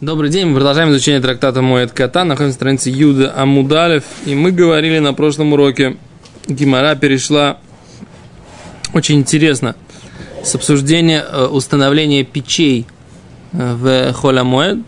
[0.00, 4.50] Добрый день, мы продолжаем изучение трактата Моет Кота, находимся на странице Юда Амудалев, и мы
[4.50, 5.96] говорили на прошлом уроке,
[6.48, 7.58] Гимара перешла
[8.92, 9.76] очень интересно
[10.42, 12.88] с обсуждения э, установления печей
[13.52, 14.80] э, в Холямоэд.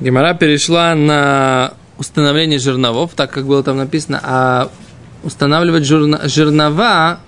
[0.00, 4.70] Гимара перешла на установление жерновов, так как было там написано, а
[5.24, 7.20] устанавливать жерна, жернова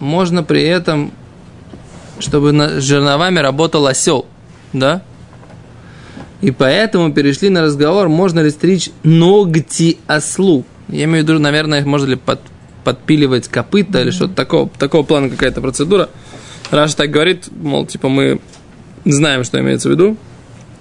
[0.00, 1.12] можно при этом,
[2.18, 4.26] чтобы на жерновами работал осел,
[4.72, 5.02] да?
[6.40, 10.64] И поэтому перешли на разговор, можно ли стричь ногти ослу.
[10.88, 12.40] Я имею в виду, наверное, можно ли под,
[12.84, 14.02] подпиливать копыта mm-hmm.
[14.02, 16.08] или что-то такого, такого плана какая-то процедура.
[16.70, 18.40] Раша так говорит, мол, типа мы
[19.04, 20.16] знаем, что имеется в виду.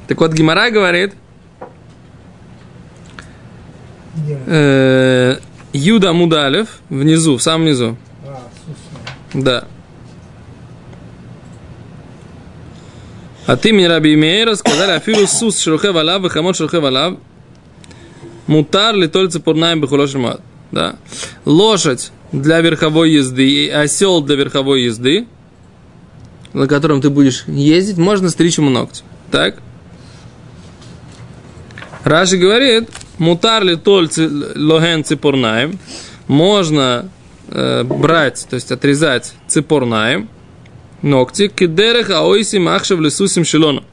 [0.07, 1.15] Так вот, Гимара говорит,
[4.45, 5.37] э,
[5.73, 7.97] Юда Мудалев внизу, в самом низу.
[9.33, 9.65] Да.
[13.47, 17.17] От имени Раби Мейра сказали, афиру сус шерухев алав, вахамот шерухев алав,
[18.45, 20.27] мутар ли только пурнаем бихулошим
[20.73, 20.97] да?
[21.45, 25.27] Лошадь для верховой езды и осел для верховой езды,
[26.51, 29.03] на котором ты будешь ездить, можно стричь ему ногти.
[29.31, 29.55] Так?
[32.03, 35.79] Раши говорит, мутар ли только логен ципорнаем,
[36.27, 37.09] можно
[37.47, 40.27] э, брать, то есть отрезать ципорнаем,
[41.01, 43.83] ногти, кидерех аойси махшев лесусим шелону.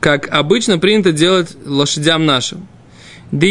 [0.00, 2.66] Как обычно принято делать лошадям нашим.
[3.30, 3.46] Ибо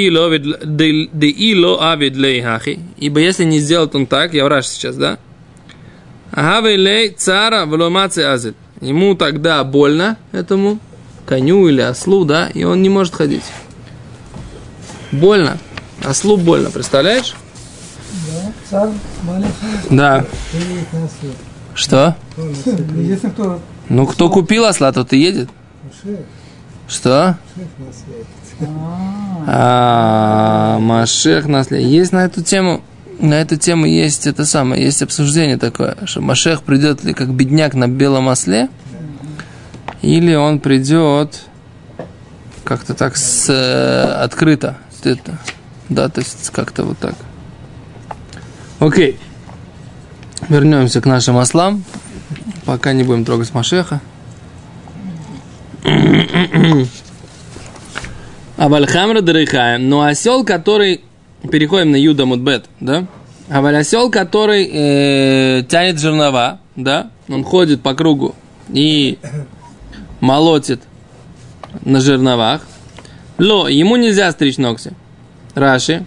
[3.19, 5.17] если не сделает он так, я враж сейчас, да?
[6.31, 8.53] Агавелей цара вломаце азель.
[8.79, 10.79] Ему тогда больно, этому
[11.25, 13.43] коню или ослу, да, и он не может ходить.
[15.11, 15.57] Больно.
[16.03, 17.35] Ослу больно, представляешь?
[18.27, 18.89] Да, царь
[19.23, 19.51] маленький.
[19.89, 20.25] Да.
[21.73, 22.15] Что?
[22.95, 23.59] Если кто...
[23.89, 25.49] Ну, кто купил осла, тот и едет.
[26.87, 27.37] Что?
[29.47, 31.91] А, Машех наследие.
[31.91, 32.81] Есть на эту тему,
[33.19, 37.73] на эту тему есть это самое, есть обсуждение такое, что Машех придет ли как бедняк
[37.73, 38.69] на белом осле,
[40.01, 41.43] или он придет
[42.63, 44.77] как-то так с, э, открыто.
[45.03, 45.37] Это,
[45.89, 47.15] да, то есть как-то вот так.
[48.79, 49.19] Окей.
[50.49, 51.83] Вернемся к нашим ослам.
[52.65, 54.01] Пока не будем трогать Машеха.
[58.57, 59.77] Авальхамра Дарихая.
[59.77, 61.01] Но осел, который...
[61.51, 63.07] Переходим на Юда Мудбет, да?
[63.49, 67.09] Аваль осел, который э, тянет жернова, да?
[67.27, 68.35] Он ходит по кругу
[68.69, 69.17] и
[70.19, 70.81] молотит
[71.83, 72.61] на жерновах.
[73.39, 74.93] Ло, ему нельзя стричь ногти.
[75.55, 76.05] Раши.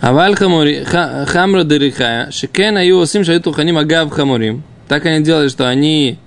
[0.00, 4.62] Аваль хамури, хамра дырихая, шикен и осим шаиту ханим агав хамурим.
[4.86, 6.18] Так они делали, что они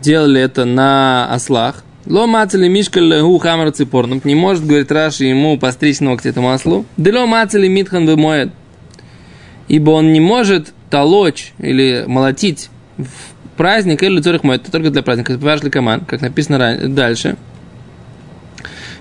[0.00, 1.84] делали это на ослах.
[2.06, 4.20] Ло мацели мишка леху хамра ципор, ципорным.
[4.24, 6.84] Не может, говорит Раши, ему постричь ногти этому ослу.
[6.96, 8.50] Да ло митхан вымоет.
[9.68, 14.62] Ибо он не может толочь или молотить в праздник или цорих моет.
[14.62, 15.32] Это только для праздника.
[15.32, 17.36] Это коман, как написано дальше.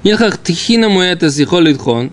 [0.03, 2.11] Нилхах тихина муэта сихолитхон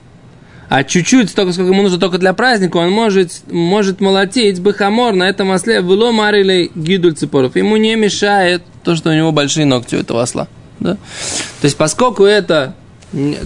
[0.69, 5.25] а чуть-чуть, столько, сколько ему нужно только для праздника, он может, может молотить бахамор на
[5.25, 7.57] этом осле, было марили гидуль ципоров.
[7.57, 10.47] Ему не мешает то, что у него большие ногти у этого осла.
[10.79, 10.95] Да?
[10.95, 12.75] То есть, поскольку это,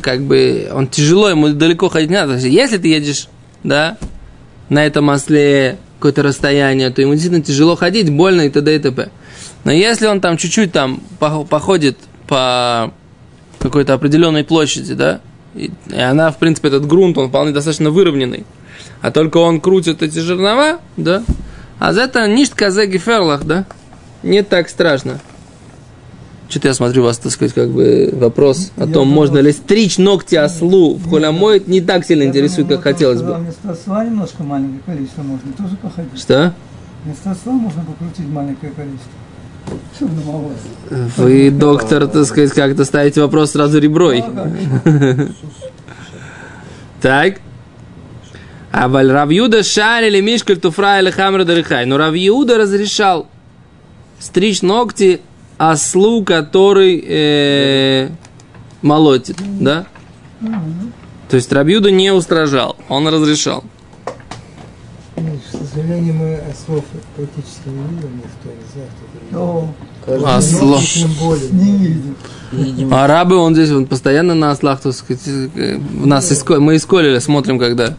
[0.03, 2.37] как бы, он тяжело, ему далеко ходить не надо.
[2.39, 3.29] Если ты едешь,
[3.63, 3.99] да,
[4.69, 8.75] на этом осле какое-то расстояние, то ему действительно тяжело ходить, больно и т.д.
[8.75, 9.11] и т.п.
[9.63, 11.97] Но если он там чуть-чуть там походит
[12.27, 12.93] по
[13.61, 15.21] какой-то определенной площади, да,
[15.55, 18.45] и, и она, в принципе, этот грунт, он вполне достаточно выровненный.
[19.01, 21.23] А только он крутит эти жернова, да?
[21.79, 23.67] А за это ништ казе геферлах, да?
[24.23, 25.21] Не так страшно.
[26.49, 29.97] Что-то я смотрю, у вас, так сказать, как бы вопрос о том, можно ли стричь
[29.97, 33.35] ногти ослу в холямоид, не так сильно интересует, как хотелось бы.
[33.35, 36.21] Вместо осла немножко маленькое количество можно тоже походить.
[36.21, 36.53] Что?
[37.05, 39.22] Вместо осла можно покрутить маленькое количество.
[41.17, 44.25] Вы, доктор, так сказать, как-то ставите вопрос сразу реброй.
[47.01, 47.41] Так.
[48.71, 51.85] А Равьюда шарили мишкаль туфра или хамра дарихай.
[51.85, 53.27] Но Равьюда разрешал
[54.19, 55.21] стричь ногти
[55.59, 58.09] ослу, который э,
[58.81, 59.87] молотит, да?
[61.29, 63.65] То есть Рабьюда не устражал, он разрешал.
[65.73, 66.85] К сожалению, мы ослов
[67.17, 70.37] практически не видим, никто не знает,
[72.85, 72.95] Осло.
[73.03, 77.21] Арабы, он здесь, он постоянно на ослах, так сказать, у нас иско, мы из Колеля
[77.21, 77.95] смотрим, когда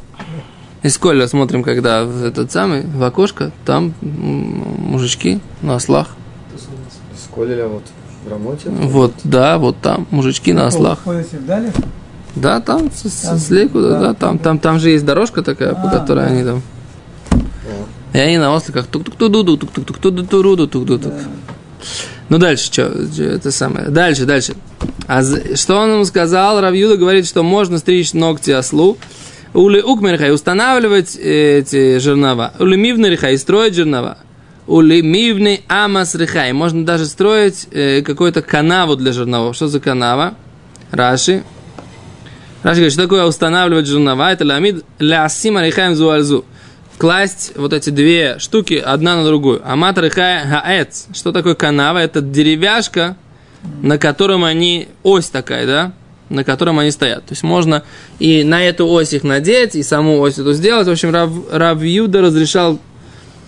[0.84, 6.10] из Колеля смотрим, когда этот самый, в окошко, там мужички на ослах.
[6.56, 7.86] Из Колеля вот
[8.24, 8.70] В Рамоте?
[8.70, 11.00] Вот, да, вот там, мужички на ослах.
[11.04, 11.72] Ходите вдали?
[12.36, 14.14] Да, там, с, с- да, да.
[14.14, 16.32] там, там, там же есть дорожка такая, по А, которой да.
[16.32, 16.62] они там.
[18.14, 21.02] И они на осликах тук тук тук тук тук тук тук тук тук тук тук
[21.02, 21.14] тук
[22.30, 23.90] Ну дальше, что, это самое.
[23.90, 24.56] Дальше, дальше.
[25.08, 25.22] А
[25.56, 26.62] что он ему сказал?
[26.62, 28.98] Равьюда говорит, что можно стричь ногти ослу.
[29.54, 32.54] Ули укмерхай устанавливать эти жернова.
[32.60, 34.18] Ули мивнерихай строить жернова.
[34.66, 36.54] Ули мивный амас рихай.
[36.54, 39.56] Можно даже строить э, какую-то канаву для жерновов.
[39.56, 40.36] Что за канава?
[40.92, 41.44] Раши.
[42.64, 44.32] Раши говорит, что такое устанавливать жернова?
[44.32, 46.46] Это ламид лясима рихаем зуальзу.
[47.04, 49.62] Класть вот эти две штуки одна на другую.
[49.70, 51.08] Амат рихай хаэц.
[51.14, 51.98] Что такое канава?
[51.98, 53.18] Это деревяшка,
[53.82, 55.92] на котором они, ось такая, да,
[56.30, 57.26] на котором они стоят.
[57.26, 57.84] То есть можно
[58.20, 60.88] и на эту ось их надеть, и саму ось эту сделать.
[60.88, 62.80] В общем, Рав, Рав Юда разрешал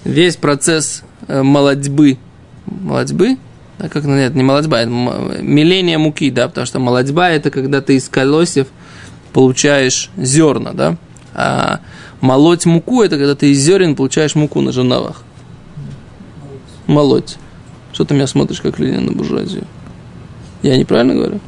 [0.03, 2.17] весь процесс э, молодьбы.
[2.65, 3.37] Молодьбы?
[3.79, 7.79] Да, как, нет, не молодьба, это м- меление муки, да, потому что молодьба это когда
[7.79, 8.67] ты из колосьев
[9.31, 10.97] получаешь зерна, да,
[11.33, 11.79] а
[12.25, 15.21] молоть муку это когда ты из зерен получаешь муку на жерновах.
[16.87, 17.37] Молоть.
[17.93, 19.63] Что ты меня смотришь, как Ленин на буржуазию?
[20.63, 21.39] Я неправильно говорю?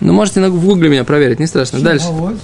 [0.00, 1.80] Ну, можете на- в гугле меня проверить, не страшно.
[1.80, 2.06] Дальше.
[2.10, 2.38] Молоть.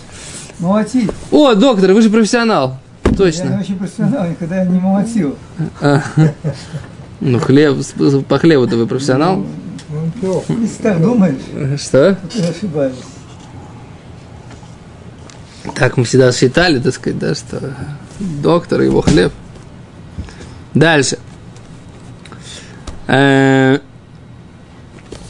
[0.58, 1.10] Молотить.
[1.30, 2.78] О, доктор, вы же профессионал.
[3.04, 3.58] Я не Точно.
[3.60, 5.36] очень профессионал, никогда не молотил.
[5.80, 6.02] А.
[7.20, 7.76] Ну, хлеб,
[8.28, 9.44] по хлебу-то вы профессионал?
[10.20, 10.44] Ну.
[10.60, 12.14] Если так думаешь, Что?
[12.14, 13.02] то ты ошибаешься.
[15.78, 17.72] Так мы всегда считали, так сказать, да, что
[18.19, 19.32] доктор и его хлеб.
[20.75, 21.19] Дальше.
[23.06, 23.78] Э,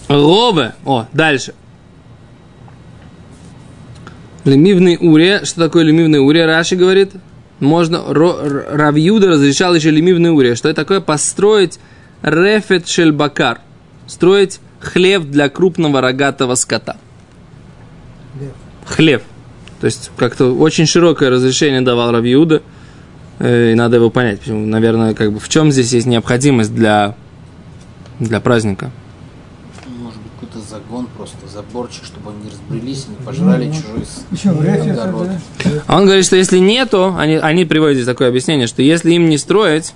[0.08, 0.74] Рове.
[0.86, 1.52] О, дальше.
[4.44, 5.44] Лемивный уре.
[5.44, 6.46] Что такое лемивный уре?
[6.46, 7.12] Раши говорит.
[7.60, 10.54] Можно, Равьюда разрешал еще лемивный уре.
[10.54, 11.00] Что это такое?
[11.00, 11.78] Построить
[12.22, 13.60] рефет шельбакар.
[14.06, 16.96] Строить хлев для крупного рогатого скота.
[18.38, 18.52] Хлев.
[18.86, 19.22] Хлев.
[19.80, 22.62] То есть как-то очень широкое разрешение давал Равьюда.
[23.38, 24.40] Э, И надо его понять.
[24.40, 27.14] Почему, наверное, как бы в чем здесь есть необходимость для,
[28.18, 28.90] для праздника.
[29.86, 33.80] Может быть, какой-то загон просто, заборчик, чтобы они не разбрелись и не пожрали Ну, ну,
[33.80, 35.28] чужой с- Еще огород.
[35.86, 39.28] А он говорит, что если нету, они, они приводят здесь такое объяснение, что если им
[39.28, 39.94] не строить,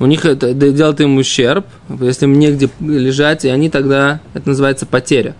[0.00, 1.66] у них это делает им ущерб,
[2.00, 5.34] если им негде лежать, и они тогда, это называется потеря.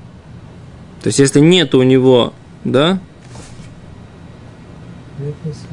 [1.03, 2.32] То есть, если нету у него,
[2.64, 2.99] да,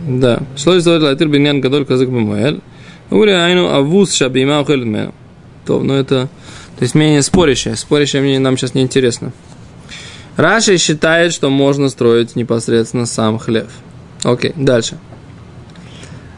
[0.07, 2.62] да, шло из латыр биньян гадоль казак бимуэль,
[3.12, 5.13] ури айну авуз шабима ухель мену.
[5.65, 6.30] То, но это,
[6.77, 9.31] то есть мнение спорящее, спорящее мнение нам сейчас не интересно.
[10.38, 13.71] Раши считает, что можно строить непосредственно сам хлев.
[14.24, 14.97] Окей, дальше.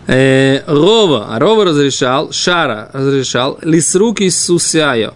[0.08, 5.14] Э, Рова, Рова разрешал, Шара разрешал, лисруки сусяю.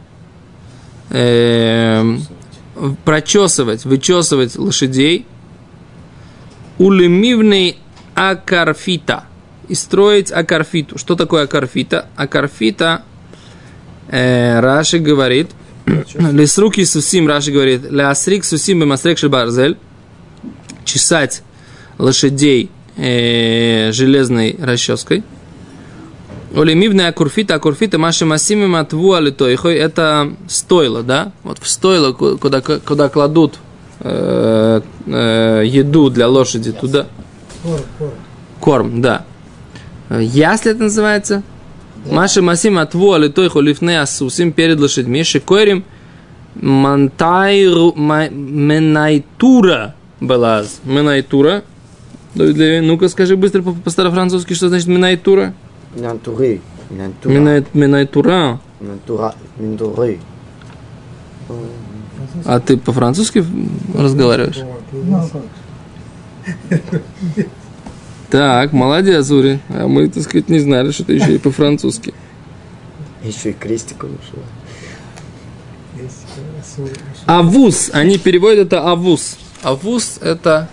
[1.09, 2.17] Э,
[3.05, 5.25] прочесывать, вычесывать лошадей.
[6.77, 7.77] Улемивный
[8.15, 9.25] акарфита.
[9.67, 10.97] И строить акарфиту.
[10.97, 12.07] Что такое акарфита?
[12.15, 13.03] Акарфита,
[14.09, 15.51] э, Раши говорит,
[15.85, 19.77] Лесруки сусим, Раши говорит, Лясрик сусим бемасрек шельбарзель.
[20.83, 21.43] Чесать
[21.97, 25.23] лошадей э, железной расческой.
[26.53, 31.31] Олемивная акурфита, акурфита, маши масими матву алитойхой, это стойло, да?
[31.43, 33.55] Вот в стойло, ку- куда, куда кладут
[34.01, 37.07] э, э, еду для лошади, туда
[37.63, 38.11] Корм, корм.
[38.59, 39.25] корм, да.
[40.09, 41.43] Э, Ясли это называется?
[42.09, 45.83] Маши масим атву алитойху лифне асусим перед лошадьми, шикойрим
[46.55, 50.79] мантайру ма- менайтура балаз.
[50.83, 51.63] Менайтура.
[52.35, 55.53] Ну-ка скажи быстро по- по-старофранцузски, что значит менайтура?
[55.95, 56.61] Нантуры.
[56.89, 57.33] Нантура.
[57.33, 58.59] Минай- Менайтура.
[58.79, 59.35] Нантура.
[59.57, 60.19] Нантуры.
[62.45, 63.43] А ты по-французски
[63.95, 64.59] разговариваешь?
[68.29, 69.59] Так, молодец, Ури.
[69.69, 72.13] А мы, так сказать, не знали, что ты еще и по-французски.
[73.23, 74.43] Еще и крестик ушел.
[76.01, 76.91] Есть, э, свой-
[77.25, 77.89] Авус.
[77.93, 79.37] Они переводят это авус.
[79.61, 80.69] Авус это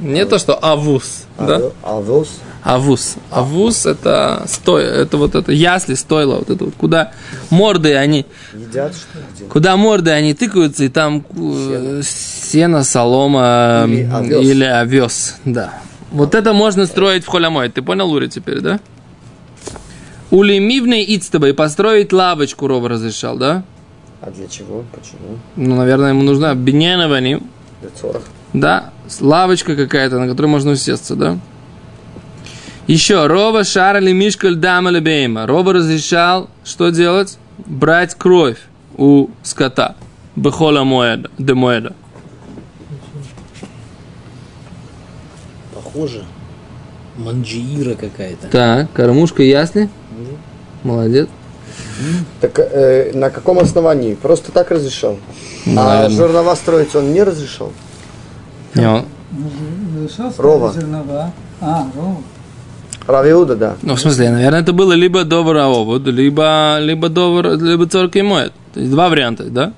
[0.00, 1.24] не то, что авус.
[1.38, 1.60] Да?
[1.82, 2.38] Авос.
[2.66, 3.14] Авус.
[3.30, 7.12] Авус это стой, это вот это ясли, стойло, вот это вот, куда
[7.50, 9.48] морды они, Едят что ли?
[9.48, 14.44] Куда морды они тыкаются, и там э, сено, солома Или овес.
[14.44, 15.36] или овес.
[15.44, 15.74] Да.
[16.10, 17.68] Вот это можно строить в холямой.
[17.68, 18.80] Ты понял, Лури, теперь, да?
[20.30, 23.62] Улемивный ицтаба и построить лавочку Рова разрешал, да?
[24.20, 24.84] А для чего?
[24.92, 25.38] Почему?
[25.54, 27.40] Ну, наверное, ему нужна биньяновани,
[27.80, 28.22] Для цорах.
[28.52, 31.38] да, лавочка какая-то, на которой можно усесться, да?
[32.86, 35.46] Еще, Рова шарали мишкаль дама лебейма.
[35.46, 37.38] Рова разрешал, что делать?
[37.58, 38.58] брать кровь
[38.98, 39.96] у скота.
[40.36, 41.94] Бехола моэда, де моэда.
[45.74, 46.24] Похоже.
[47.16, 48.48] Манджиира какая-то.
[48.48, 49.88] Так, кормушка ясли.
[50.82, 51.28] Молодец.
[52.42, 54.14] Так э, на каком основании?
[54.14, 55.16] Просто так разрешал.
[55.66, 56.10] А Наверное.
[56.16, 57.72] жернова строить он не разрешал?
[58.74, 59.04] Не, он-
[59.96, 60.70] Разрешал Рова.
[60.70, 61.32] ставить зернова?
[61.62, 62.16] А, рова.
[63.06, 63.76] Равиуда, да.
[63.82, 68.22] Ну, в смысле, наверное, это было либо добр овод, либо, либо добр, либо цорка и
[68.22, 68.52] моет.
[68.74, 69.72] То есть два варианта, да?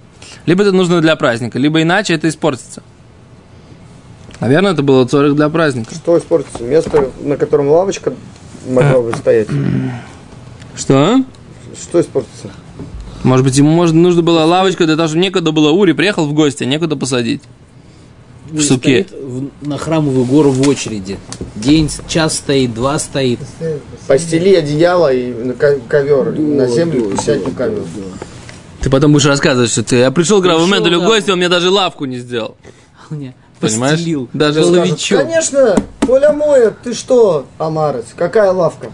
[0.47, 2.83] Либо это нужно для праздника, либо иначе это испортится.
[4.41, 5.95] Наверное, это было цорих для праздника.
[5.95, 6.63] Что испортится?
[6.63, 8.15] Место, на котором лавочка
[8.67, 9.49] могла бы стоять.
[10.77, 11.23] Что?
[11.81, 12.51] Что испортится?
[13.25, 16.33] Может быть, ему может, нужно было лавочка для того, чтобы некуда было Ури, приехал в
[16.33, 17.43] гости, а некуда посадить.
[18.53, 19.05] И суке.
[19.05, 21.19] стоит в- на храмовую гору в очереди.
[21.55, 23.41] День, час стоит, два стоит.
[24.07, 27.83] Постели одеяло и на ковер на землю, да, сядь да, на ковер.
[28.81, 31.07] Ты потом будешь рассказывать, что ты, я пришел к в да.
[31.07, 32.57] гости, он мне даже лавку не сделал.
[33.61, 33.99] Понимаешь?
[33.99, 35.19] постелил Даже половичок.
[35.23, 35.77] Конечно,
[36.07, 38.93] Коля моет, ты что, Амарец, какая лавка?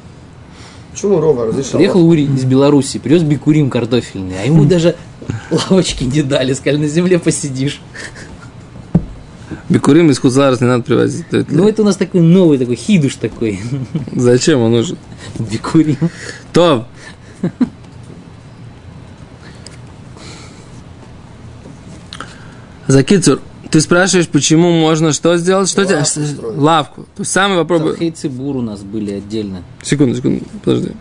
[0.93, 1.79] Почему Рова разрешал?
[1.79, 4.97] Приехал Ури из Беларуси, привез бикурим картофельный, а ему даже
[5.51, 7.81] лавочки не дали, сказали, на земле посидишь.
[9.69, 11.27] Бикурим из Хуцларс не надо привозить.
[11.31, 13.61] Это- Ну, это у нас такой новый, такой хидуш такой.
[14.13, 14.97] Зачем он нужен?
[15.39, 15.97] Бикурим.
[16.53, 16.87] То.
[22.87, 25.69] Закицур, ты спрашиваешь, почему можно что сделать?
[25.71, 26.27] Что Лавку тебе?
[26.61, 27.03] Лавку.
[27.17, 27.97] То есть самый вопрос...
[28.15, 29.63] Цибур у нас были отдельно.
[29.83, 30.93] Секунду, секунду, подожди.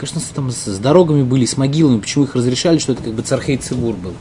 [0.00, 2.00] Конечно, там с, с дорогами были, с могилами.
[2.00, 4.14] Почему их разрешали, что это как бы цархей Цибур был?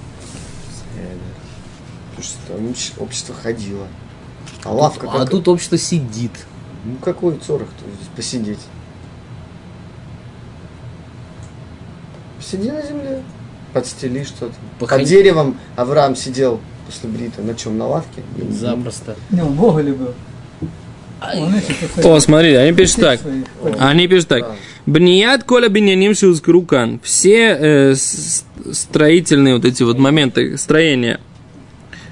[2.11, 3.87] Потому что там общ- общество ходило.
[4.65, 5.29] А лавка А как?
[5.29, 6.33] тут общество сидит.
[6.83, 8.59] Ну какой цорох-то здесь посидеть?
[12.41, 13.23] Сиди на земле,
[13.73, 14.55] подстели что-то.
[14.79, 15.03] Походи.
[15.03, 17.41] Под деревом Авраам сидел после брита.
[17.41, 18.21] На чем, на лавке?
[18.49, 19.15] Запросто.
[19.29, 20.07] Не, он в Гоголе был.
[20.61, 21.08] Он еще посадил
[22.03, 23.19] О, смотри, они пишут так.
[23.79, 24.55] Они пишут так.
[24.85, 26.99] Бният коля биняним шиузкрукан.
[27.03, 27.95] Все э,
[28.71, 31.19] строительные вот эти вот моменты строения,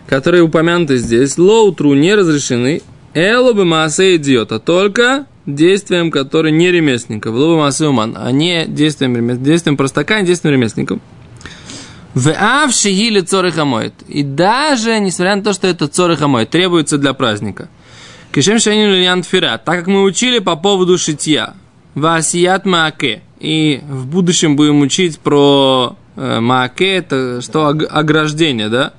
[0.07, 2.81] которые упомянуты здесь, лоутру не разрешены.
[3.13, 7.33] Эло бы массе идиот, а только действием, которое не ремесленников.
[7.33, 10.99] Ло массе уман, а не действием, ремес- действием простака, а не действием ремесленников.
[12.13, 13.93] В авши или цорых моет.
[14.07, 17.69] И даже, несмотря на то, что это цорых моет, требуется для праздника.
[18.37, 19.59] Кишем шанин льян тфира.
[19.65, 21.55] Так как мы учили по поводу шитья.
[21.95, 23.23] Васият мааке.
[23.39, 28.93] И в будущем будем учить про э, мааке, это что ог- ограждение, да?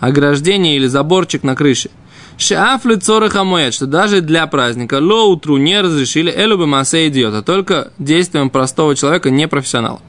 [0.00, 1.90] Ограждение или заборчик на крыше.
[2.38, 7.92] Шафли цораха моет, что даже для праздника лоутру не разрешили элю бы массе идиота, только
[7.98, 10.00] действием простого человека, не профессионала.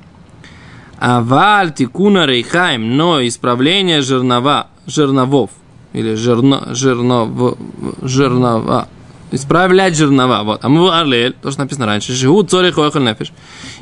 [0.97, 5.49] А валь тикуна рейхаем, но исправление жернова, жерновов,
[5.95, 7.57] или жерно, жернов,
[8.01, 8.87] жернова,
[9.31, 10.65] исправлять жернова, вот.
[10.65, 13.31] А мы алель, то, что написано раньше, жигу цорих охоль нефиш.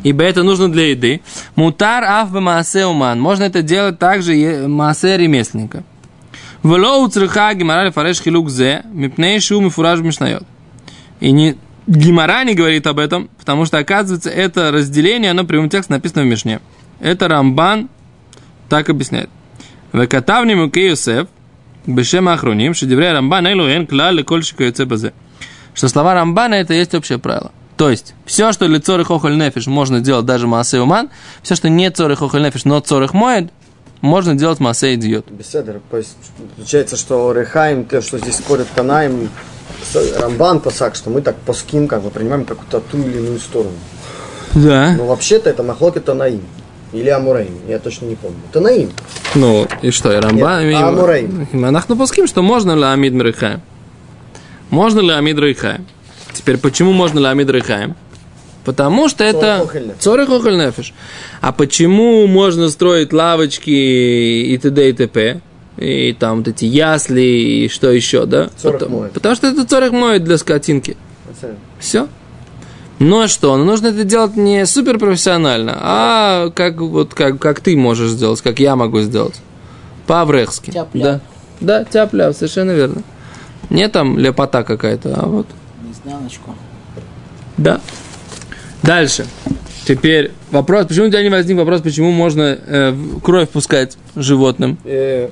[0.03, 1.21] Ибо это нужно для еды.
[1.55, 3.19] Мутар аф маасе уман.
[3.19, 5.83] Можно это делать также маасе ремесленника.
[6.61, 10.43] Влоу цриха гемара фареш хилук зе, мипней шу мифураж мишнает.
[11.19, 15.95] И не, Гимара не говорит об этом, потому что, оказывается, это разделение, оно прямым текстом
[15.95, 16.61] написано в Мишне.
[16.99, 17.89] Это Рамбан
[18.69, 19.29] так объясняет.
[19.91, 21.27] Векатавни муке Йосеф,
[21.85, 24.43] бешем ахруним, шедеврей Рамбан, элу эн клаль леколь
[24.85, 25.13] базе.
[25.73, 27.51] Что слова Рамбана это есть общее правило.
[27.77, 31.09] То есть, все, что для цорых охоль нефиш можно делать даже массе уман,
[31.41, 33.51] все, что не цорых охоль нефиш, но цорых моет,
[34.01, 35.31] можно делать массе идиот.
[35.31, 35.81] Беседер.
[35.89, 36.15] То есть
[36.55, 39.29] получается, что Рехаим, то, что здесь спорят Танаим,
[39.81, 43.75] с- Рамбан посак, что мы так поским, как бы принимаем какую-то ту или иную сторону.
[44.53, 44.93] Да.
[44.95, 46.41] Но вообще-то это Махлоки Танаим.
[46.93, 48.37] Или Амураим, я точно не помню.
[48.51, 48.91] Танаим.
[49.35, 50.61] Ну, и что, и Рамбан?
[50.67, 51.27] Нет, и- а Амурей?
[51.51, 53.61] Мы нахну пуским, что можно ли Амид Мрихаем.
[54.69, 55.85] Можно ли Амид Рейхаем?
[56.33, 57.95] Теперь, почему можно ли Амид Рейхаем?
[58.65, 60.93] Потому что это Охоль нефиш.
[61.41, 64.89] А почему можно строить лавочки и т.д.
[64.89, 65.41] и т.п.?
[65.77, 67.21] И там вот эти ясли
[67.65, 68.49] и что еще, да?
[68.61, 70.95] Потому, потому что это цорих моет для скотинки.
[71.79, 72.07] Все.
[72.99, 73.57] Ну а что?
[73.57, 78.59] Ну нужно это делать не суперпрофессионально, а как вот как, как ты можешь сделать, как
[78.59, 79.41] я могу сделать.
[80.07, 80.73] По-аврехски.
[80.93, 81.21] Да.
[81.59, 83.03] Да, тяп совершенно верно.
[83.69, 85.47] Не там лепота какая-то, а вот.
[85.91, 86.55] Изнаночку.
[87.57, 87.79] Да.
[88.83, 89.25] Дальше.
[89.85, 94.77] Теперь вопрос, почему у тебя не возник вопрос, почему можно э, кровь пускать животным?
[94.85, 95.29] Э.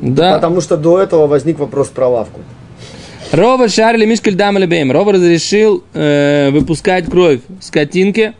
[0.00, 0.34] Да.
[0.34, 2.40] Потому что до этого возник вопрос про лавку.
[3.32, 4.92] Рова шарили мишкель дам или бейм.
[4.92, 8.34] Рова разрешил э, выпускать кровь скотинке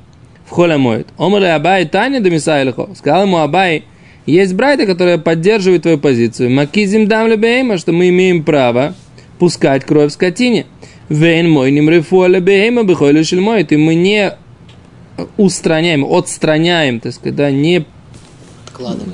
[0.46, 1.08] в холе моет.
[1.16, 2.90] Омали Абай Таня до Мисайлихо.
[2.94, 3.84] Сказал ему Абай,
[4.26, 6.50] есть брайта, которая поддерживает твою позицию.
[6.50, 8.94] Макизим бейма, что мы имеем право
[9.38, 10.66] пускать кровь скотине.
[11.08, 13.62] Вейн мой аля бейма бихойлю шельмой.
[13.62, 14.32] И мы не
[15.38, 17.86] устраняем, отстраняем, так сказать, да, не
[18.66, 19.12] Откладываем.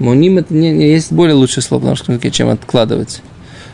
[0.00, 3.22] Муним это не, не- есть более лучшее слово на русском языке, чем откладывать.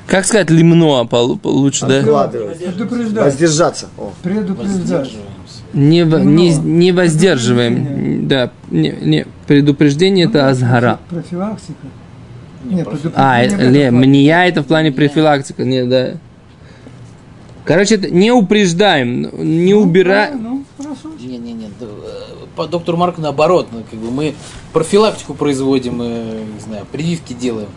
[0.08, 2.00] Как сказать лимно полу- лучше, да?
[2.00, 3.24] Предупреждать.
[3.24, 3.86] Воздержаться.
[3.98, 4.12] О.
[4.22, 5.12] Предупреждать.
[5.74, 8.26] Не, не, не воздерживаем.
[8.26, 9.26] Да, не, не.
[9.46, 10.98] Предупреждение это азгара.
[11.10, 11.86] Профилактика.
[12.64, 15.64] Не, Нет, профи- А, это, не, мния это в плане профилактика.
[15.64, 16.14] Не, да.
[17.64, 19.28] Короче, это не упреждаем,
[19.64, 20.42] не убираем.
[20.42, 21.10] Ну, хорошо.
[21.20, 21.70] Не, не, не.
[22.56, 24.34] По доктору Марку наоборот, ну, как бы мы
[24.72, 27.68] профилактику производим, не знаю, прививки делаем.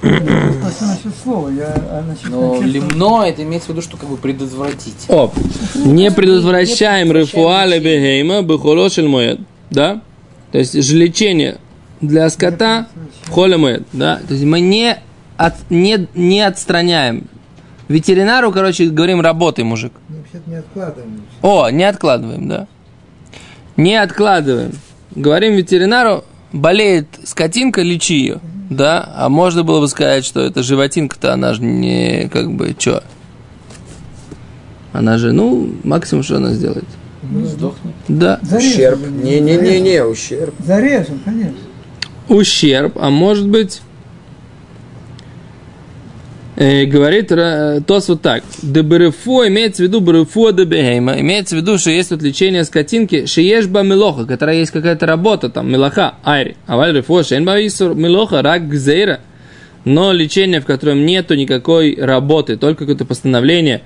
[0.00, 1.50] Просто насчет слова.
[1.50, 5.06] Я, а насчет Но лимно это имеется в виду, что как бы предотвратить.
[5.08, 5.32] О,
[5.74, 7.80] не предотвращаем Не предотвращаем лечение.
[7.80, 9.40] бегейма бехолошель моед.
[9.70, 10.00] Да?
[10.52, 11.58] То есть же лечение
[12.00, 12.88] для скота
[13.28, 13.82] холе моед.
[13.92, 14.20] Да?
[14.26, 14.96] То есть мы не,
[15.36, 17.26] от, не, не отстраняем.
[17.88, 19.92] Ветеринару, короче, говорим, работай, мужик.
[20.08, 20.16] Ну,
[20.46, 21.22] не откладываем.
[21.42, 22.66] О, не откладываем, да.
[23.76, 24.72] Не откладываем.
[25.14, 28.40] Говорим ветеринару, болеет скотинка, лечи ее.
[28.68, 33.02] Да, а можно было бы сказать, что это животинка-то, она же не, как бы, что?
[34.92, 36.84] Она же, ну, максимум, что она сделает.
[37.22, 37.94] Ну, сдохнет.
[38.08, 38.38] Да.
[38.42, 38.70] Зарежем.
[38.70, 38.98] Ущерб.
[39.24, 40.54] Не-не-не-не, ущерб.
[40.64, 41.58] Зарежем, конечно.
[42.28, 43.82] ущерб, а может быть,
[46.60, 48.44] э, говорит Ра- Тос вот так.
[48.62, 51.18] Деберефо имеется в виду берефо дебехейма.
[51.20, 55.70] Имеется в виду, что есть вот лечение скотинки, шиешба мелоха, которая есть какая-то работа, там,
[55.70, 56.56] мелоха, айри.
[56.66, 59.20] А валь рефо шенба исур мелоха, рак гзейра.
[59.84, 63.80] Но лечение, в котором нету никакой работы, только какое-то постановление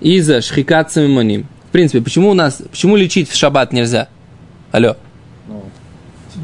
[0.00, 1.48] из-за шхикат самимоним.
[1.68, 4.08] В принципе, почему у нас, почему лечить в шаббат нельзя?
[4.70, 4.96] Алло.
[5.48, 5.64] Ну,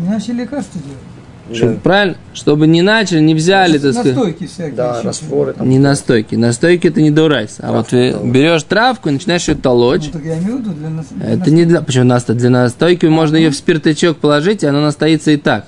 [0.09, 1.18] начали лекарства делать.
[1.55, 2.17] Чтобы- правильно?
[2.35, 4.15] Чтобы не начали, не взяли, так сказать.
[4.15, 4.75] Настойки всякие.
[4.75, 5.09] Да, еще.
[5.09, 5.69] растворы там.
[5.69, 6.35] Не настойки.
[6.35, 7.57] Настойки это не дурайс.
[7.61, 10.07] А вот ты берешь травку и начинаешь ее толочь.
[10.07, 11.07] Ну, так я имею в виду для нас.
[11.11, 11.81] для Это не для...
[11.81, 15.67] Почему нас для настойки можно ее в спиртачок положить, и она настоится и так.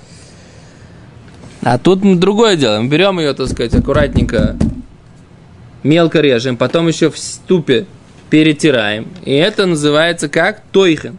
[1.61, 2.89] А тут мы другое делаем.
[2.89, 4.55] Берем ее, так сказать, аккуратненько,
[5.83, 7.85] мелко режем, потом еще в ступе
[8.29, 9.07] перетираем.
[9.23, 11.17] И это называется как тойхен.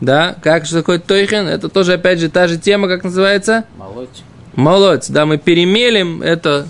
[0.00, 1.46] Да, как что такое тойхен?
[1.46, 3.64] Это тоже, опять же, та же тема, как называется?
[3.76, 4.22] молоть.
[4.56, 6.66] Молодец, да, мы перемелим это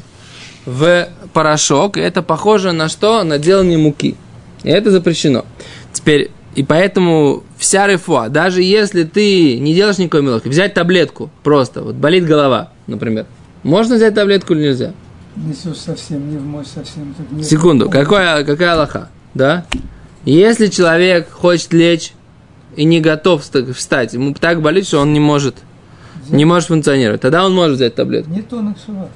[0.67, 3.25] в порошок, и это похоже на что?
[3.25, 4.17] На делание муки.
[4.63, 5.47] И это запрещено.
[5.93, 11.83] Теперь, и поэтому вся рефуа, даже если ты не делаешь никакой мелочи, взять таблетку просто,
[11.83, 13.27] вот болит голова, например.
[13.63, 14.93] Можно взять таблетку или нельзя?
[15.37, 17.15] Несешь совсем, не в мощь совсем.
[17.43, 19.65] Секунду, какая, какая Аллаха, да?
[20.25, 22.13] Если человек хочет лечь
[22.77, 25.57] и не готов вста- встать, ему так болит, что он не может,
[26.29, 28.31] не может функционировать, тогда он может взять таблетку.
[28.31, 29.09] Не то накшава.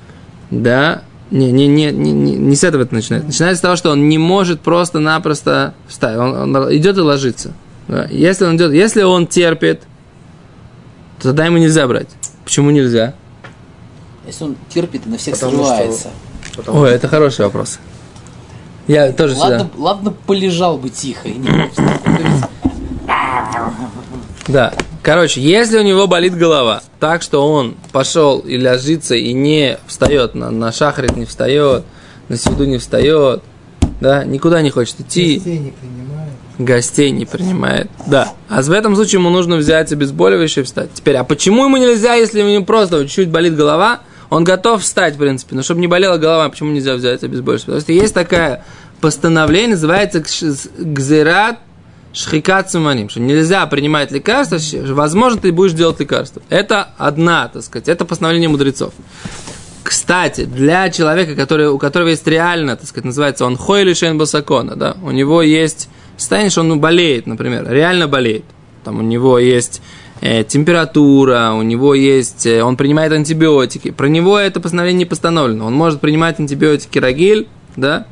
[0.51, 3.27] Да, не, не, не, не, не, с этого это начинается.
[3.29, 6.17] Начинается с того, что он не может просто-напросто встать.
[6.17, 7.53] Он, он идет и ложится.
[7.89, 8.07] Да.
[8.11, 9.83] Если он идет, если он терпит,
[11.19, 12.09] то тогда ему нельзя брать.
[12.45, 13.15] Почему нельзя?
[14.27, 16.09] Если он терпит и на всех Потому что- срывается.
[16.57, 17.79] Потому Ой, это хороший вопрос.
[18.87, 19.83] Я тоже Ладно, всегда.
[19.83, 22.03] ладно, полежал бы тихо и не мог встать.
[22.05, 22.45] То есть,
[24.49, 24.73] Да.
[25.03, 30.35] Короче, если у него болит голова, так что он пошел и ложится и не встает,
[30.35, 31.85] на, на шахрит не встает,
[32.29, 33.43] на свяду не встает,
[34.01, 35.37] да, никуда не хочет идти.
[35.37, 36.33] Гостей не принимают.
[36.59, 37.91] гостей не принимает.
[38.07, 38.33] Да.
[38.49, 40.91] А в этом случае ему нужно взять обезболивающее и встать.
[40.95, 45.15] Теперь, а почему ему нельзя, если у него просто чуть-чуть болит голова, он готов встать,
[45.15, 47.67] в принципе, но чтобы не болела голова, почему нельзя взять обезболивающее?
[47.67, 48.65] Потому что есть такая
[49.01, 50.25] постановление, называется
[50.79, 51.59] гзерат
[52.15, 54.59] шхикат суманим, что нельзя принимать лекарства,
[54.93, 56.41] возможно, ты будешь делать лекарства.
[56.49, 58.95] Это одна, так сказать, это постановление мудрецов.
[59.83, 64.77] Кстати, для человека, который, у которого есть реально, так сказать, называется он хой лишен басакона,
[64.77, 68.45] да, у него есть состояние, он болеет, например, реально болеет.
[68.85, 69.83] Там у него есть
[70.21, 73.91] э, температура, у него есть, э, он принимает антибиотики.
[73.91, 75.67] Про него это постановление не постановлено.
[75.67, 78.07] Он может принимать антибиотики рагиль, да,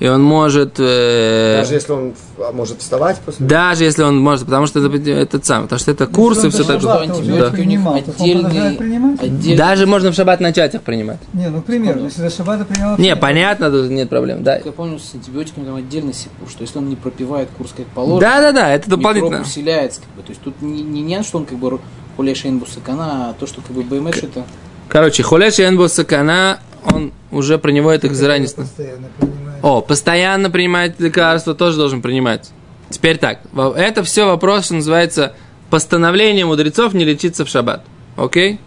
[0.00, 0.74] и он может...
[0.78, 5.10] э, Даже если он а, может вставать после даже если он может, потому что это,
[5.10, 6.86] это сам, потому что это курсы, все так же.
[6.86, 7.50] Да.
[7.50, 11.18] Принимал, отдельный, Даже можно в шаббат начать их принимать.
[11.32, 12.98] Не, ну, к примеру, если до шаббата принял...
[12.98, 14.56] Не, понятно, тут нет проблем, да.
[14.56, 18.20] Я помню, с антибиотиками там отдельный сипур, что если он не пропивает курс как положено,
[18.20, 19.42] Да, да, да, это микроб дополнительно.
[19.42, 20.00] усиляется.
[20.00, 20.22] Как бы.
[20.22, 21.78] То есть тут не, не, не что он как бы
[22.16, 24.44] хуле шейн сакана, а то, что как бы БМШ это...
[24.88, 28.48] Короче, хулеш энбо сакана, он уже про него это заранее...
[28.48, 29.64] Постоянно принимает.
[29.64, 32.50] О, постоянно принимать лекарства тоже должен принимать.
[32.90, 33.40] Теперь так,
[33.76, 35.34] это все вопрос, что называется
[35.70, 37.84] постановление мудрецов не лечиться в шаббат.
[38.16, 38.60] Окей?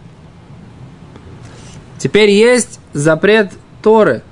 [1.98, 3.52] Теперь есть запрет
[3.82, 4.22] Торы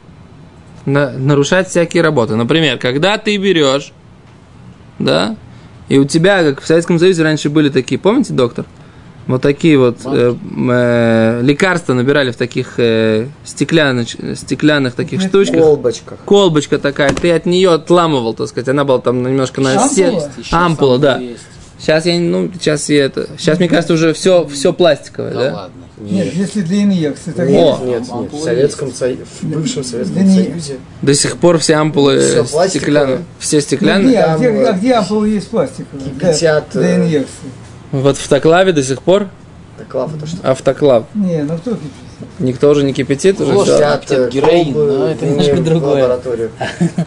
[0.85, 2.37] на- нарушать всякие работы.
[2.37, 3.93] Например, когда ты берешь,
[4.99, 5.37] да,
[5.89, 8.67] и у тебя, как в Советском Союзе раньше были такие, помните, доктор?
[9.27, 10.35] Вот такие вот э,
[10.71, 16.19] э, лекарства набирали в таких э, стеклянных, стеклянных таких Нет, штучках колбочках.
[16.25, 19.89] колбочка такая, ты от нее отламывал, так сказать, она была там немножко на Ампула?
[19.89, 21.19] се- Есть Еще Ампула, да.
[21.19, 21.43] есть.
[21.79, 25.55] Сейчас я, ну, сейчас я это, сейчас мне кажется уже все, все пластиковое, Да, да?
[25.55, 25.83] ладно.
[25.99, 27.49] Нет, если для инъекций, так.
[27.49, 28.11] Нет, нет, нет.
[28.11, 30.77] Ампула В Советском Союзе, в бывшем Советском Союзе.
[31.03, 33.19] До сих пор все ампулы Всё стеклянные, пластиковое.
[33.39, 34.23] все Ну, где, стеклянные.
[34.23, 36.05] а где, а где ампулы есть пластиковые?
[36.15, 37.49] Для, кипятят, для э, инъекций.
[37.93, 39.29] В автоклаве до сих пор
[39.79, 40.51] Так, Лав, это что?
[40.51, 41.05] автоклав.
[41.15, 41.93] Не, ну кто кипятит?
[42.39, 43.53] Никто уже не кипятит уже.
[43.53, 43.69] Ложь.
[43.69, 43.79] всё.
[43.79, 46.03] Да, Кипятят, героин, но это не немножко другое.
[46.03, 46.51] лабораторию.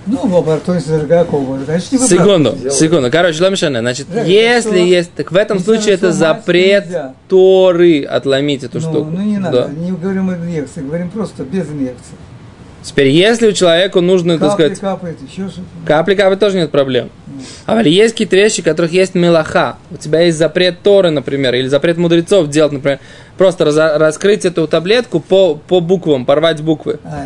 [0.06, 2.10] Ну, в лаборатории не выбрасывать.
[2.10, 3.10] Секунду, секунду.
[3.12, 6.86] Короче, ламишана, значит, Да, если есть, так в этом случае это запрет.
[7.28, 9.10] Торы отломить эту Ну, штуку.
[9.12, 12.15] ну, не надо, не говорим о инъекции, говорим просто без инъекции.
[12.84, 15.63] Теперь, если у человека нужно, так Капли сказать, капает, еще что-то.
[15.86, 17.10] Капли капать тоже нет проблем.
[17.65, 19.78] А есть какие-то вещи, в которых есть мелаха.
[19.91, 22.99] У тебя есть запрет Торы, например, или запрет мудрецов делать, например,
[23.38, 26.99] просто раза- раскрыть эту таблетку по, по буквам, порвать буквы.
[27.04, 27.25] А,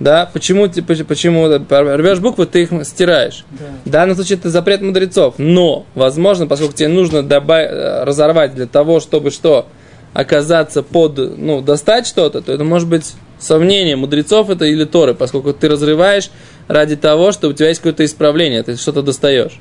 [0.00, 0.28] Да?
[0.32, 3.44] Почему, почему рвешь буквы, ты их стираешь?
[3.50, 3.64] да.
[3.84, 5.34] В данном случае это запрет мудрецов.
[5.38, 9.66] Но, возможно, поскольку тебе нужно доба- э, разорвать для того, чтобы что?
[10.12, 15.52] Оказаться под, ну, достать что-то, то это может быть сомнение мудрецов это или Торы, поскольку
[15.52, 16.30] ты разрываешь
[16.68, 19.58] ради того, что у тебя есть какое-то исправление, ты что-то достаешь.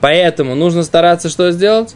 [0.00, 1.94] Поэтому нужно стараться что сделать?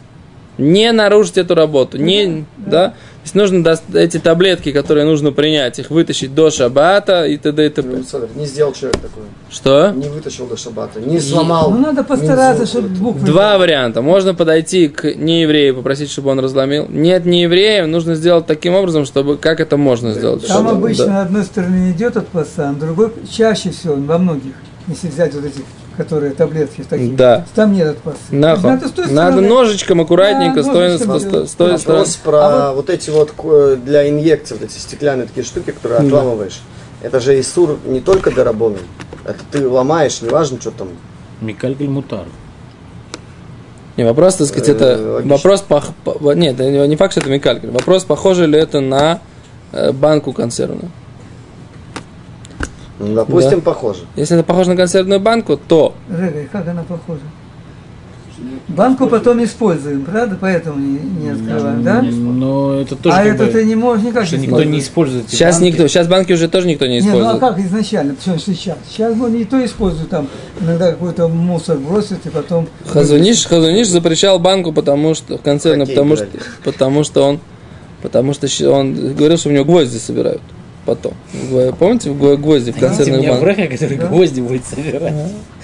[0.57, 1.97] Не нарушить эту работу.
[1.97, 2.89] Не, да?
[2.89, 2.93] То
[3.27, 7.65] есть нужно эти таблетки, которые нужно принять, их вытащить до шаббата и т.д.
[7.65, 7.87] и т.п.
[7.87, 9.25] Ну, Не сделал человек такое.
[9.49, 9.91] Что?
[9.91, 10.99] Не вытащил до шабата.
[10.99, 11.71] Не сломал.
[11.71, 13.25] Ну, надо постараться, чтобы буквы...
[13.25, 14.01] Два варианта.
[14.01, 16.87] Можно подойти к нееврею, попросить, чтобы он разломил.
[16.89, 17.47] Нет, не
[17.87, 20.47] нужно сделать таким образом, чтобы как это можно сделать.
[20.47, 21.11] Там Чтобы- обычно да.
[21.11, 24.53] на одной стороне идет от паца, а на другой чаще всего, во многих,
[24.87, 25.61] если взять вот эти,
[25.97, 27.45] которые таблетки такие, Да.
[27.55, 28.17] там нет от паца.
[28.29, 28.69] Нахуй.
[28.71, 29.07] Надо, Надо
[29.37, 31.49] стороны- ножичком аккуратненько, Да, стоя ножичком сто- сто- делать.
[31.49, 31.99] стоя стороны.
[31.99, 32.89] Вопрос про вот...
[32.89, 36.61] эти вот ко- для инъекций, вот эти стеклянные такие штуки, которые отламываешь.
[37.01, 38.79] Это же Исур не только дарабоном.
[39.25, 40.89] Это ты ломаешь, неважно, что там.
[41.41, 42.25] Микальгель мутар.
[43.97, 45.35] Не, вопрос, так сказать, Э, это логично.
[45.35, 47.71] вопрос, пох- по- нет, не факт, что это микалькер.
[47.71, 49.21] Вопрос, похоже ли это на
[49.73, 50.91] э, банку консервную.
[52.99, 54.01] Ну, допустим, похоже.
[54.15, 57.21] Если это похоже на консервную банку, то Рега, как она похожа?
[58.67, 60.37] Банку потом используем, правда?
[60.39, 62.01] Поэтому не, не открываем, да?
[62.01, 65.55] Но это тоже А это бы, ты не можешь никак что никто не использует сейчас
[65.55, 65.71] банки.
[65.71, 67.39] никто, сейчас банки уже тоже никто не Не, ну а использует.
[67.39, 68.13] как изначально?
[68.13, 68.77] Почему сейчас?
[68.89, 70.27] Сейчас ну, не то используют, там
[70.59, 72.67] иногда какой-то мусор бросят и потом...
[72.85, 76.43] Хазуниш, Хазуниш запрещал банку, потому что концерну, Хоккей потому что, играли.
[76.63, 77.39] потому что он,
[78.03, 80.41] потому что он говорил, что у него гвозди собирают
[80.87, 81.13] потом.
[81.77, 83.55] Помните в гво- гвозди в Знаете, концертных меня банках?
[83.57, 85.13] Бреха, который гвозди будет собирать.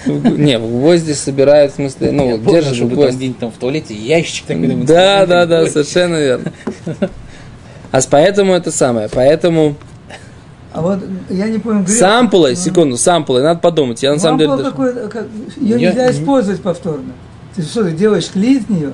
[0.06, 3.16] Не, в гвозди собирают, в смысле, Я ну, помню, держишь что в там гвозди.
[3.16, 4.68] где-нибудь там в туалете ящик такой.
[4.68, 6.52] там Да, да, да, совершенно верно.
[7.90, 9.76] А с поэтому это самое, поэтому
[10.72, 10.98] А вот
[11.30, 11.86] я не понял...
[11.86, 14.56] с ампулой, секунду, с ампулой, надо подумать, я на самом деле...
[14.56, 15.28] даже-
[15.60, 17.12] ее Я- нельзя использовать повторно.
[17.54, 18.92] Ты что, ты делаешь клей из нее?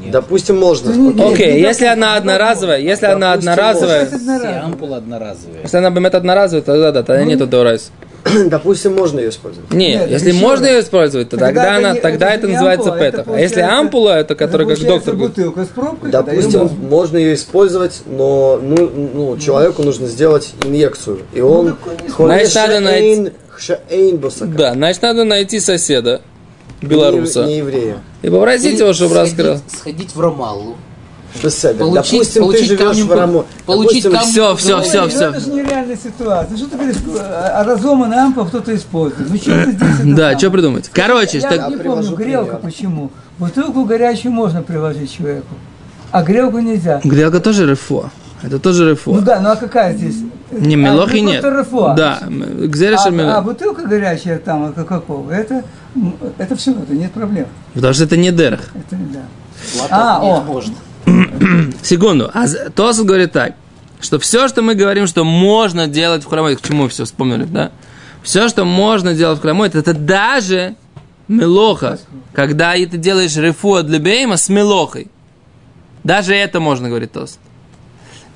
[0.00, 0.12] Нет.
[0.12, 0.90] Допустим, можно.
[0.90, 4.38] Окей, не если допустим, она одноразовая, если она Допустим, одноразовая, можно.
[4.38, 5.60] Все ампулы одноразовые.
[5.62, 7.90] если она бемет одноразовая, тогда да, тогда нету дорайс.
[8.46, 9.70] Допустим, можно ее использовать.
[9.72, 12.48] Нет, Нет, если можно ее использовать, то Тогда тогда, это она, не- тогда это это
[12.48, 13.34] называется ампула, это петах.
[13.34, 18.02] А если ампула, это которая как доктор бутылка с пробкой, Допустим, даем- можно ее использовать,
[18.06, 21.20] но ну, ну, человеку нужно сделать инъекцию.
[21.32, 21.76] И он...
[22.16, 23.32] Значит, надо найти-.
[24.56, 26.20] Да, значит, надо найти соседа,
[26.80, 27.98] белоруса, Не, не еврея.
[28.22, 29.60] и попросить его, чтобы Сходить- раскрыл.
[29.78, 30.76] Сходить в Ромаллу.
[31.42, 31.78] Беседа.
[31.84, 33.44] Получить- Допустим, получить ты живешь в Рамо.
[33.66, 35.24] по- получить Допустим, камнем Все, все, Ну, все, ну, все.
[35.28, 36.56] Это же нереальная ситуация.
[36.56, 39.28] Что ты говоришь, а разломанный ампул кто-то использует?
[39.30, 40.38] Ну что ты здесь это Да, самое?
[40.38, 40.90] что придумать?
[40.92, 42.60] Короче, Я так- не помню, грелка пример.
[42.62, 43.10] почему.
[43.38, 45.54] Бутылку горячую можно приложить человеку,
[46.10, 47.00] а грелку нельзя.
[47.04, 48.10] Грелка тоже рефо.
[48.42, 49.20] Это тоже Ну рефо.
[49.20, 50.16] да, ну а какая здесь?
[50.50, 51.42] Не, А, мелохи ну, нет.
[51.96, 53.20] Да, А, мелохи.
[53.36, 55.62] а бутылка горячая там, а какого, это,
[56.38, 57.46] это все, это нет проблем.
[57.74, 58.60] Потому что это не дерх.
[58.74, 59.20] Это, да.
[59.76, 60.40] Лопать А, не о.
[60.40, 60.72] может.
[61.82, 62.30] Секунду.
[62.32, 63.54] А Тосфот говорит так,
[64.00, 67.70] что все, что мы говорим, что можно делать в храмоид, к чему все вспомнили, да?
[68.22, 70.76] Все, что можно делать в храмоид, это даже
[71.28, 71.98] мелоха,
[72.32, 75.08] когда и ты делаешь рефуа для бейма с мелохой.
[76.04, 77.38] Даже это можно, говорит Тост.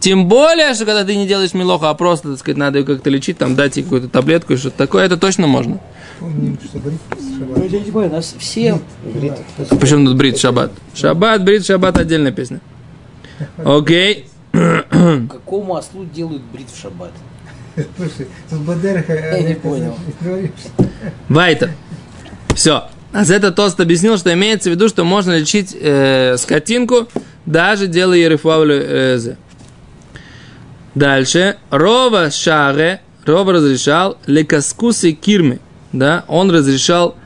[0.02, 3.08] Тем более, что когда ты не делаешь мелоху, а просто, так сказать, надо ее как-то
[3.08, 5.78] лечить, там дать ей какую-то таблетку и что-то такое, это точно можно.
[6.20, 6.26] У
[8.08, 8.80] нас все
[9.78, 10.72] Почему тут брит шаббат?
[10.92, 12.60] Шаббат, брит шаббат, отдельная песня.
[13.64, 14.26] Окей.
[14.50, 17.12] какому ослу делают брит в шаббат?
[17.96, 19.08] Слушай, тут.
[19.08, 19.96] Я не понял.
[21.28, 21.70] Вайтер.
[22.56, 22.88] Все.
[23.12, 27.06] А за это Тост объяснил, что имеется в виду, что можно лечить э, скотинку,
[27.46, 29.36] даже делая ерефуавлю э, зе.
[30.94, 31.56] Дальше.
[31.70, 35.60] Рова шаре, Рова разрешал лекаскусы кирмы.
[35.92, 37.16] Да, он разрешал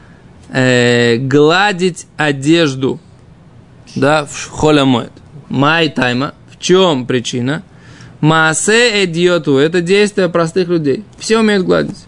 [0.50, 3.00] э, гладить одежду.
[3.94, 5.12] Да, в холямоет.
[5.48, 6.34] Май тайма.
[6.50, 7.62] В чем причина?
[8.20, 9.58] Маасе эдиоту.
[9.58, 11.04] Это действие простых людей.
[11.18, 12.06] Все умеют гладить.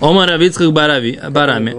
[0.00, 1.74] Ома Равицких Барави, Барами.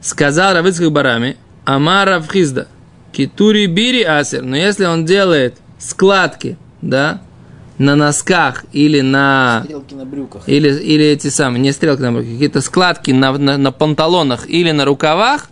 [0.00, 2.68] Сказал Равицких Барами, Амар Равхизда,
[3.12, 4.42] Китури Бири Асер.
[4.42, 7.20] Но если он делает складки, да,
[7.78, 9.62] на носках или на...
[9.64, 10.42] Стрелки на брюках.
[10.46, 14.70] Или, или эти самые, не стрелки на брюках, какие-то складки на, на, на панталонах или
[14.70, 15.48] на рукавах,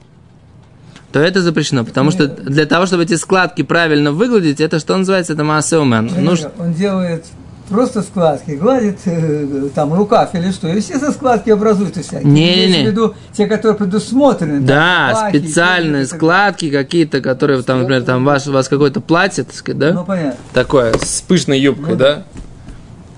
[1.13, 1.85] то это запрещено.
[1.85, 6.11] Потому что для того, чтобы эти складки правильно выгладить, это что называется, это маасеумен.
[6.19, 7.25] Ну, Он делает
[7.69, 12.31] просто складки, гладит э, там рукав или что, и все со складки образуются всякие.
[12.31, 12.65] Не-не-не.
[12.67, 14.59] Имеется в виду те, которые предусмотрены.
[14.59, 16.35] там, да, платья, специальные и так далее.
[16.47, 19.93] складки какие-то, которые там, например, там ваш, у вас какое-то платье, так сказать, да?
[19.93, 20.37] Ну, понятно.
[20.53, 22.25] Такое, с пышной юбкой, да?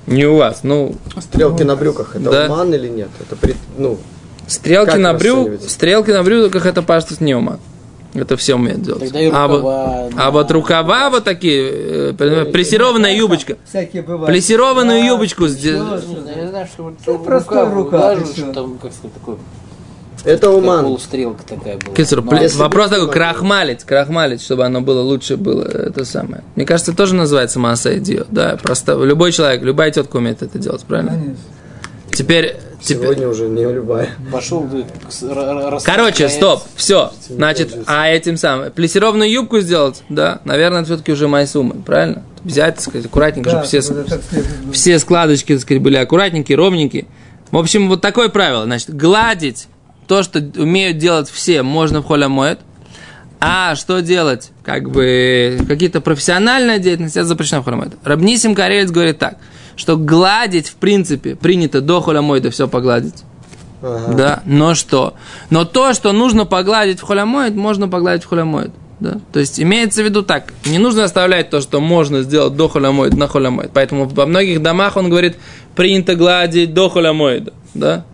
[0.07, 2.47] Не у вас, ну, Стрелки на брюках, это Да.
[2.47, 3.09] уман или нет?
[3.21, 3.99] Это при, ну,
[4.47, 5.69] стрелки на брюк, расцениваете?
[5.69, 7.59] стрелки на брюках это паштус не ума.
[8.23, 9.03] Это все умеют делать.
[9.05, 13.57] Тогда и а, вот, рукава а вот рукава вот такие, э, например, плессированная юбочка.
[13.69, 14.27] Всякие бывают.
[14.27, 16.03] Плессированную Да, юбочку сделать.
[16.05, 16.19] всё.
[16.37, 17.19] Я знаю, что вот Ну,
[18.53, 19.37] там, как сказать, такой,
[20.25, 20.85] это уман.
[20.85, 21.95] полустрелка такая была.
[21.95, 26.43] Кицур, Ну, пле- а вопрос такой, крахмалить, крахмалить, чтобы оно было лучше было, это самое.
[26.57, 30.83] Мне кажется, тоже называется масса идиот, да, просто любой человек, любая тетка умеет это делать,
[30.83, 31.13] правильно?
[31.13, 31.37] Конечно.
[32.13, 34.11] Теперь, теперь, Сегодня уже не любая.
[34.33, 34.69] Пошел
[35.85, 37.13] Короче, стоп, все.
[37.29, 42.23] Значит, а этим самым плессированную юбку сделать, да, наверное, это все-таки уже майсуман, правильно?
[42.45, 44.21] Взять, так сказать, аккуратненько, Да, чтобы все, это
[44.73, 47.07] все складочки, так сказать, были аккуратненькие, ровненькие.
[47.51, 48.65] В общем, вот такое правило.
[48.65, 49.69] Значит, гладить
[50.07, 52.61] то, что умеют делать все, можно в холе моет.
[53.41, 54.51] А что делать?
[54.63, 57.95] Как бы какие-то профессиональная деятельность, это запрещено в холе моет.
[58.03, 59.39] Рабнисим Карелец говорит так,
[59.77, 63.25] что гладить, в принципе, принято до холя моеда все погладить.
[63.83, 64.15] Ага.
[64.15, 65.15] Да, но что?
[65.51, 68.73] Но то, что нужно погладить в холямоид, можно погладить в холямоид.
[68.99, 69.21] Да?
[69.33, 73.15] То есть имеется в виду так, не нужно оставлять то, что можно сделать до холямоид
[73.15, 73.71] на холямоид.
[73.75, 75.37] Поэтому во многих домах он говорит,
[75.75, 77.53] принято гладить до холямоида.
[77.75, 78.05] Да?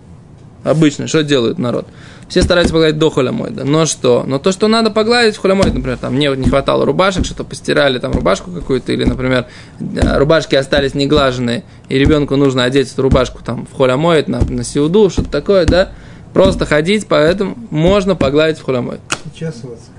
[0.65, 1.87] Обычно, что делает народ?
[2.33, 3.65] Все стараются погладить до холямоида.
[3.65, 4.25] Но что?
[4.27, 7.45] Но то, что надо погладить в холямоид, например, там мне вот не хватало рубашек, что-то
[7.45, 13.03] постирали там рубашку какую-то, или, например, э, рубашки остались неглаженные, и ребенку нужно одеть эту
[13.03, 15.91] рубашку там в холямоид, на, на сиуду, что-то такое, да?
[16.33, 19.01] Просто ходить, поэтому можно погладить в холямоид.
[19.25, 19.91] Причесываться.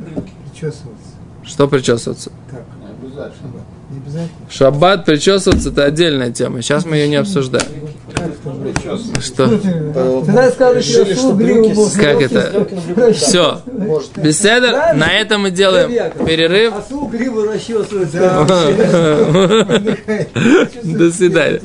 [0.52, 1.12] Причесываться.
[1.44, 2.32] Что причесываться?
[2.50, 2.66] Как?
[2.82, 3.62] Не обязательно.
[4.50, 6.62] Шаббат причесываться это отдельная тема.
[6.62, 7.66] Сейчас мы ее не обсуждаем.
[9.20, 9.48] Что?
[10.26, 12.68] Тогда скажешь, Решили, Как это?
[13.14, 13.62] Все.
[14.18, 14.94] Беседа.
[14.96, 15.90] На этом мы делаем
[16.26, 16.74] перерыв.
[18.16, 18.46] А.
[20.84, 21.62] До свидания.